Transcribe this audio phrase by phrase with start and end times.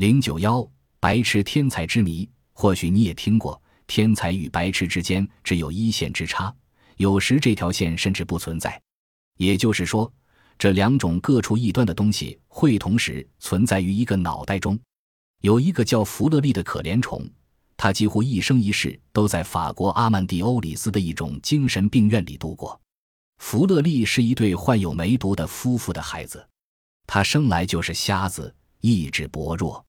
[0.00, 0.66] 零九幺，
[0.98, 6.50] 白痴天才之谜，或许你也听过，天才与白痴之间只有一线之差，
[6.96, 8.80] 有时这条线甚至不存在。
[9.36, 10.10] 也就是说，
[10.58, 14.80] 这两种各处异端的东西会同时存在于一个脑袋中。
[15.42, 17.22] 有一个叫弗勒利的可怜虫，
[17.76, 22.80] 他几乎一生一世都在法国阿曼蒂欧里斯的一种精神病院里度过。
[23.36, 26.48] 弗勒利是一对患有梅毒的夫妇的孩子，
[27.06, 29.84] 他生来就是瞎子，意志薄弱。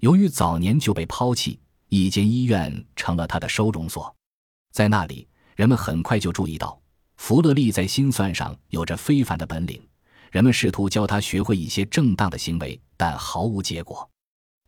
[0.00, 4.14] 由于早年就被抛弃，一间医院成了他的收容所。
[4.72, 6.78] 在那里，人们很快就注意到
[7.16, 9.82] 弗勒利在心算上有着非凡的本领。
[10.30, 14.08] 人们试图教他学会一些正当的行为，但毫无结果。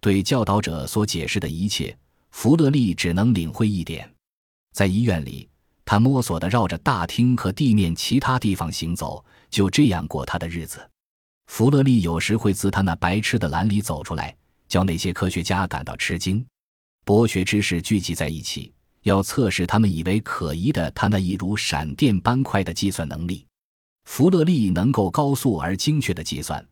[0.01, 1.95] 对教导者所解释的一切，
[2.31, 4.11] 弗勒利只能领会一点。
[4.73, 5.47] 在医院里，
[5.85, 10.89] 他摸索地绕着大厅和地面其他地方行走，就这样过他的日子。
[11.49, 14.35] 弗勒利有时会自他那白痴的篮里走出来，
[14.69, 16.45] 叫那些科学家感到吃惊。
[17.05, 23.47] 博学知识聚集在一起，要测试他们以为可疑的他那一如闪电般快的计算能力。
[24.05, 26.67] 弗勒利能够高速而精确的计算，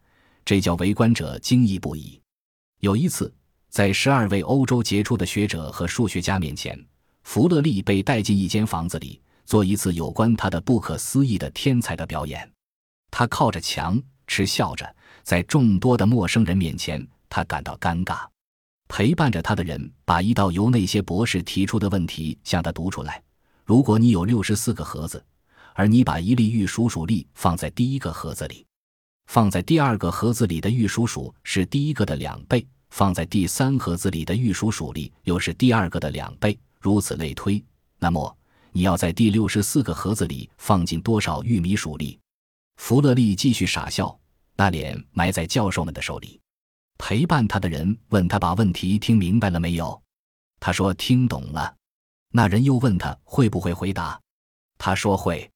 [0.45, 2.21] 这叫围观者惊异不已。
[2.81, 3.33] 有一次，
[3.69, 6.79] 在十二位欧洲杰出的学者和数学家面前，
[7.25, 12.51] 弗勒利被带进一间房子里，做一次有关他的不可思议的天才的表演。
[13.11, 17.07] 他靠着墙，嗤笑着，在众多的陌生人面前，
[17.37, 18.27] 他感到尴尬。
[18.89, 23.23] 陪伴着他的人把一道由那些博士提出的问题向他读出来：
[23.63, 25.23] 如果你有六十四个盒子，
[25.75, 28.65] 而你把一粒玉蜀黍粒放在第一个盒子里。
[29.27, 37.63] 放在第二个盒子里的玉蜀黍是第一个的两倍，放在第三盒子里的玉蜀黍粒又是第二个的两倍，如此类推。
[37.99, 38.35] 那么
[38.73, 42.19] 你要在第六十四个盒子里放进多少玉米鼠粒？
[42.77, 44.19] 弗勒利继续傻笑，
[44.57, 46.41] 那脸埋在教授们的手里。
[46.99, 50.03] 陪伴他的人问他把问题听明白了没有？
[50.61, 51.75] 他说听懂了。
[52.33, 54.21] 那人又问他会不会回答？
[54.79, 55.51] 他说会。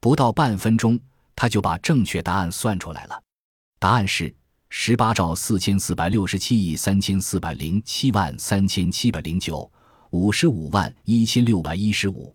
[0.00, 0.98] 不到半分钟。
[1.40, 3.22] 他就把正确答案算出来了，
[3.78, 4.34] 答案是
[4.70, 9.70] 十八兆四千四百六十七亿三千四百零七万三千七百零九
[10.10, 12.34] 五十五万一千六百一十五。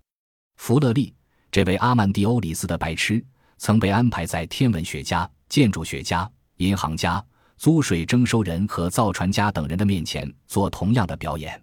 [0.56, 1.14] 弗勒利
[1.52, 3.22] 这位阿曼蒂欧里斯的白痴，
[3.58, 7.22] 曾被安排在天文学家、建筑学家、银行家、
[7.58, 11.62] 租税征收人和造船家等人的面前做同样的表演。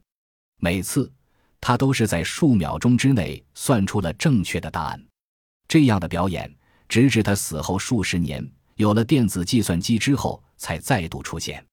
[0.59, 1.11] 每次，
[1.61, 5.07] 他都是在数秒钟之内算出了正确的答案。
[5.69, 6.53] 这样的表演。
[6.89, 11.65] 直至他死后数十年，有了电子计算机之后，才再度出现。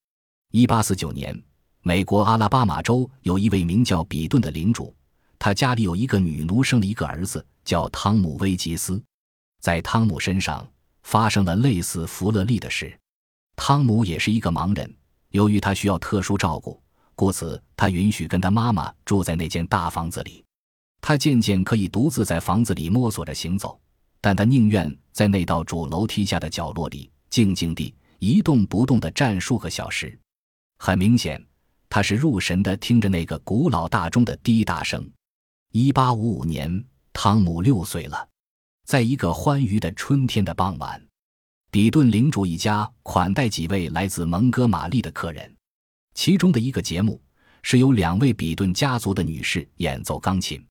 [0.51, 1.35] 一八四九年，
[1.81, 4.95] 美国阿拉巴马州有一位名叫比顿的领主，
[5.39, 9.01] 他家里有一个女奴，生了一个儿子，叫汤姆·威吉斯。
[9.59, 12.95] 在汤姆身上发生了类似弗勒利的事。
[13.57, 14.95] 汤姆也是一个盲人，
[15.31, 16.81] 由于他需要特殊照顾，
[17.15, 20.45] 故此他允许跟他妈妈住在那间大房子里。
[21.01, 23.77] 他渐渐可以独自在房子里摸索着行走。
[24.19, 30.17] 但他宁愿在那道主楼梯下的角落里静静地一动不动地站数个小时。
[30.79, 31.41] 很明显，
[31.87, 35.07] 他是入神地听着那个古老大钟的滴答声。
[35.71, 38.27] 一八五五年，汤姆六岁了。
[38.85, 41.01] 在一个欢愉的春天的傍晚，
[41.69, 45.55] 比顿领主一家款待几位来自蒙哥马利的客人。
[46.13, 47.21] 其中的一个节目
[47.61, 50.65] 是由两位比顿家族的女士演奏钢琴。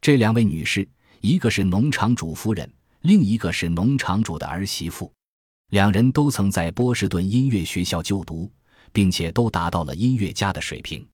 [0.00, 0.86] 这两位女士，
[1.20, 2.70] 一个是农场主夫人。
[3.02, 5.12] 另一个是农场主的儿媳妇，
[5.70, 8.48] 两人都曾在波士顿音乐学校就读，
[8.92, 11.04] 并且都达到了音乐家的水平。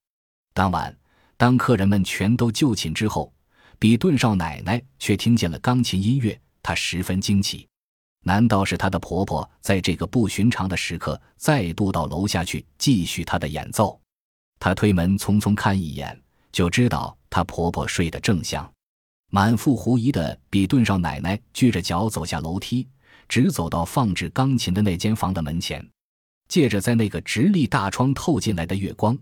[0.52, 0.94] 当晚，
[1.38, 3.32] 当客人们全都就寝之后，
[3.78, 7.66] 比顿少奶奶却听见了钢琴音乐，她十分惊奇。
[8.24, 13.98] 难道是她的婆婆在这个不寻常的时刻再度到楼下去继续她的演奏？
[14.58, 16.20] 她推门匆匆看一眼，
[16.52, 18.70] 就知道她婆婆睡得正香。
[19.30, 22.88] 满腹狐疑的比顿少奶奶撅着脚走下楼梯，
[23.28, 25.86] 直走到放置钢琴的那间房的门前。
[26.48, 29.16] 借着在那个直立大窗透进来的月光，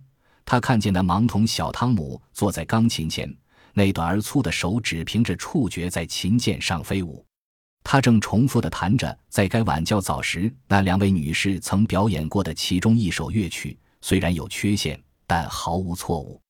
[0.45, 3.37] 他看见那盲童小汤姆坐在钢琴前，
[3.75, 7.27] 那短而粗的手指凭着触觉在琴键上飞舞。
[7.89, 16.41] 他正重复地弹着在该晚较早时那两位女士曾表演过的其中一首乐曲，虽然有缺陷，但毫无错误。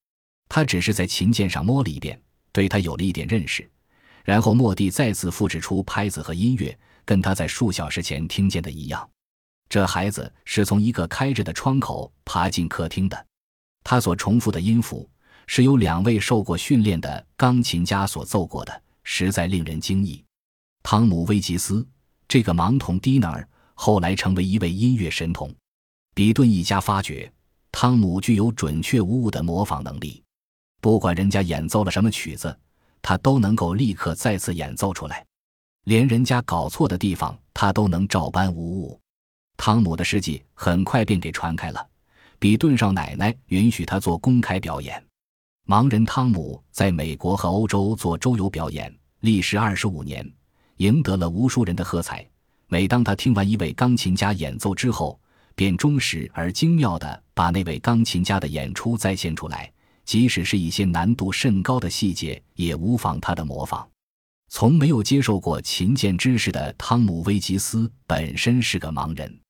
[0.49, 2.19] 他只是在琴键上摸了一遍。
[2.53, 3.71] 对他有了一点认识，
[4.25, 6.75] 然后莫蒂再次复制出拍子和音乐，
[7.05, 9.07] 跟他在数小时前听见的一样。
[9.69, 13.27] 这孩子是从一个开着的窗口爬进客厅的。
[13.85, 15.07] 他所重复的音符
[15.47, 20.25] 是由两位受过训练的钢琴家所奏过的，实在令人惊异。
[20.89, 21.85] 汤姆·威吉斯
[22.29, 25.53] 这个盲童蒂纳尔后来成为一位音乐神童。
[26.15, 27.29] 比顿一家发觉，
[27.73, 30.23] 汤姆具有准确无误的模仿能力，
[30.81, 32.57] 不管人家演奏了什么曲子，
[33.03, 35.27] 他都能够立刻再次演奏出来，
[35.87, 39.01] 连人家搞错的地方，他都能照搬无误。
[39.57, 41.85] 汤姆的事迹很快便给传开了，
[42.39, 45.05] 比顿少奶奶允许他做公开表演。
[45.67, 50.25] 盲人汤姆在美国和欧洲做周游表演，历时二十五年，
[50.77, 52.27] 赢得了无数人的喝彩。
[52.69, 55.21] 每当他听完一位钢琴家演奏之后，
[55.55, 59.73] 便忠实而精妙地把那位钢琴家的演出再现出来，
[60.05, 63.89] 即使是一些难度甚高的细节，也无妨他的模仿。
[64.49, 69.41] 从没有接受过琴键知识的汤姆·威吉斯本身是个盲人，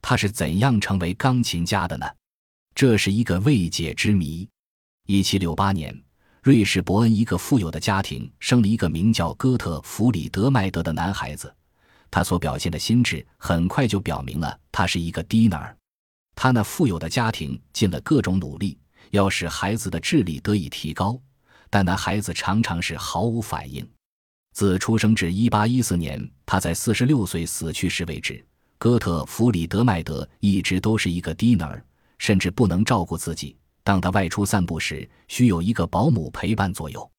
[0.00, 2.06] 他是怎样成为钢琴家的呢？
[2.74, 4.48] 这是一个未解之谜。
[5.06, 6.02] 一七六八年，
[6.48, 11.54] 瑞士伯恩一个富有的家庭生了一个名叫哥特弗里德·麦德的男孩子。
[12.10, 15.76] 他所表现的心智很快就表明了他是一个低能儿。
[16.34, 18.78] 他那富有的家庭尽了各种努力，
[19.10, 21.20] 要使孩子的智力得以提高，
[21.68, 23.86] 但那孩子常常是毫无反应。
[24.54, 28.42] 自出生至一八一四年他在四十六岁死去时为止，
[28.78, 31.84] 哥特弗里德麦德一直都是一个低能儿，
[32.16, 33.54] 甚至不能照顾自己。
[33.88, 37.10] 当他外出散步时，需有一个保姆陪伴左右。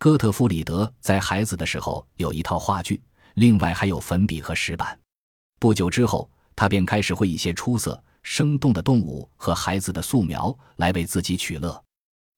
[0.00, 3.00] 哥特弗里德在孩子的时候有一套话剧。
[3.34, 4.98] 另外还有粉笔和石板。
[5.60, 11.80] 不久之后，他便开始绘一些出色、生动的动物和孩子的素描来为自己取乐，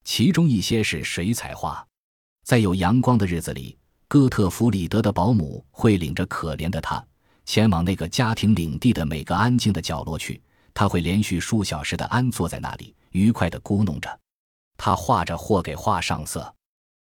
[0.05, 1.83] 其中一些是水彩画。
[2.45, 7.03] 在有阳光的日子里，哥特弗里德的保姆会领着可怜的他
[7.47, 10.39] 前往那个家庭领地的每个安静的角落去。
[10.75, 14.21] 他会连续数小时的安坐在那里，愉快地咕哝着。
[14.77, 16.55] 他画着或给画上色，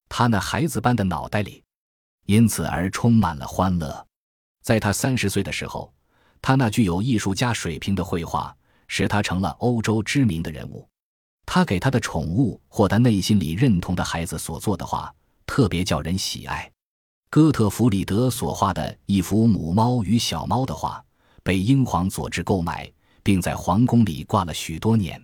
[0.08, 1.62] 他那孩子般的脑袋里。
[2.26, 4.04] 因此而充满了欢乐。
[4.62, 5.94] 在他三十岁的时候，
[6.42, 8.52] 他那具有艺术家水平的绘画
[8.88, 10.88] 使他成了欧洲知名的人物。
[11.44, 15.14] 他给他的宠物或他内心里认同的孩子所做的画，
[15.46, 16.68] 特别叫人喜爱。
[17.30, 21.04] 哥特弗里德所画的一幅母猫与小猫的画，
[21.44, 22.90] 被英皇佐治购买，
[23.26, 25.20] 并在皇宫里挂了许多年。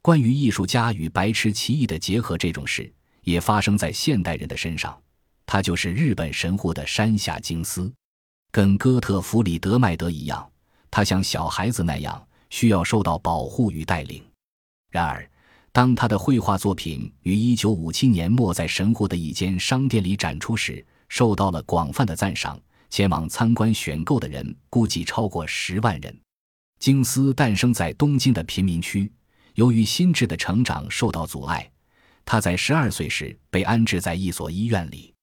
[0.00, 2.88] 关于艺术家与白痴奇异的结合这种事，
[3.22, 4.96] 也发生在现代人的身上。
[5.44, 7.92] 他就是日本神户的山下京司，
[8.52, 10.48] 跟哥特弗里德麦德一样，
[10.88, 14.22] 他像小孩子那样需要受到保护与带领。
[14.92, 15.28] 然而，
[15.72, 22.56] 当他的绘画作品于1957年末在神户的一间商店里展出时，受到了广泛的赞赏。
[22.88, 26.16] 前往参观选购的人估计超过十万人。
[26.82, 29.08] 京司诞生在东京的贫民区，
[29.54, 31.70] 由于心智的成长受到阻碍，
[32.24, 35.14] 他在12岁时被安置在一所医院里。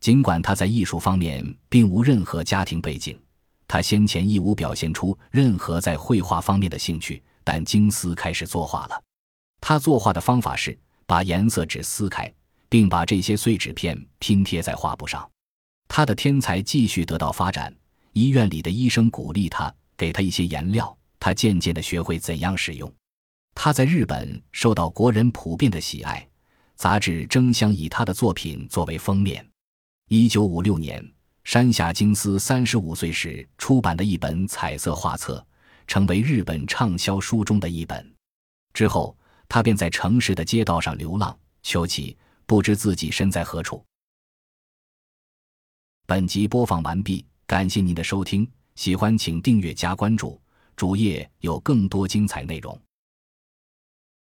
[0.00, 3.20] 尽管他在艺术方面并无任何家庭背景，
[3.68, 8.98] 他先前亦无表现出任何在绘画方面的兴趣，但金斯开始作画了。
[9.60, 10.74] 他作画的方法是
[11.04, 12.32] 把颜色纸撕开，
[12.70, 15.30] 并把这些碎纸片拼贴在画布上。
[15.88, 17.70] 他的天才继续得到发展，
[18.14, 22.92] 医院里的医生鼓励他，给他一些颜料，他渐渐地学会怎样使用。
[23.54, 26.28] 他在日本受到国人普遍的喜爱，
[26.74, 29.48] 杂志争相以他的作品作为封面。
[30.08, 31.00] 一九五六年，
[31.44, 35.46] 山下京司三十五岁时出版的一本彩色画册，
[35.86, 38.12] 成为日本畅销书中的一本。
[38.74, 39.16] 之后，
[39.48, 43.84] 他便在城市的街道上流浪，求乞，不知自己身在何处。
[46.04, 50.41] 本集播放完毕，感谢您的收听，喜欢请订阅加关注，
[50.82, 52.76] 主页有更多精彩内容。